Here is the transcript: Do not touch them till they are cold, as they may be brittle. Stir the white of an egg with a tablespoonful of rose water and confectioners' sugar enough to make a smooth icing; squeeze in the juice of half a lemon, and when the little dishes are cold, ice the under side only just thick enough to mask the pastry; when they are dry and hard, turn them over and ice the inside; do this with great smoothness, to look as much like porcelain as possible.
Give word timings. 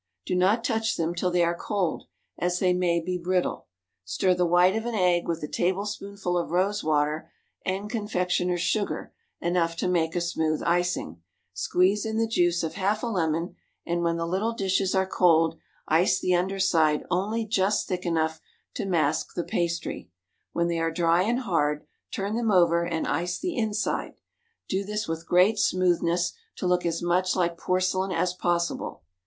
Do 0.25 0.33
not 0.33 0.63
touch 0.63 0.97
them 0.97 1.13
till 1.13 1.29
they 1.29 1.43
are 1.43 1.53
cold, 1.53 2.07
as 2.35 2.57
they 2.57 2.73
may 2.73 2.99
be 2.99 3.19
brittle. 3.19 3.67
Stir 4.03 4.33
the 4.33 4.47
white 4.47 4.75
of 4.75 4.87
an 4.87 4.95
egg 4.95 5.27
with 5.27 5.43
a 5.43 5.47
tablespoonful 5.47 6.39
of 6.39 6.49
rose 6.49 6.83
water 6.83 7.31
and 7.63 7.87
confectioners' 7.87 8.63
sugar 8.63 9.13
enough 9.41 9.75
to 9.75 9.87
make 9.87 10.15
a 10.15 10.21
smooth 10.21 10.63
icing; 10.65 11.21
squeeze 11.53 12.03
in 12.03 12.17
the 12.17 12.25
juice 12.25 12.63
of 12.63 12.73
half 12.73 13.03
a 13.03 13.05
lemon, 13.05 13.55
and 13.85 14.01
when 14.01 14.17
the 14.17 14.25
little 14.25 14.53
dishes 14.53 14.95
are 14.95 15.05
cold, 15.05 15.59
ice 15.87 16.19
the 16.19 16.33
under 16.33 16.57
side 16.59 17.03
only 17.11 17.45
just 17.45 17.87
thick 17.87 18.03
enough 18.03 18.41
to 18.73 18.87
mask 18.87 19.35
the 19.35 19.43
pastry; 19.43 20.09
when 20.51 20.67
they 20.67 20.79
are 20.79 20.89
dry 20.89 21.21
and 21.21 21.41
hard, 21.41 21.85
turn 22.11 22.33
them 22.35 22.49
over 22.49 22.83
and 22.87 23.05
ice 23.05 23.37
the 23.37 23.55
inside; 23.55 24.19
do 24.67 24.83
this 24.83 25.07
with 25.07 25.27
great 25.27 25.59
smoothness, 25.59 26.33
to 26.55 26.65
look 26.65 26.87
as 26.87 27.03
much 27.03 27.35
like 27.35 27.55
porcelain 27.55 28.11
as 28.11 28.33
possible. 28.33 29.03